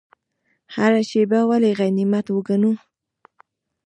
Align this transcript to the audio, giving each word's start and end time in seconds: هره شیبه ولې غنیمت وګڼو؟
هره 0.75 1.01
شیبه 1.09 1.39
ولې 1.49 1.71
غنیمت 1.79 2.25
وګڼو؟ 2.31 2.71